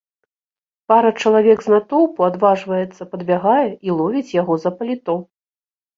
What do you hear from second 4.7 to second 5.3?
паліто.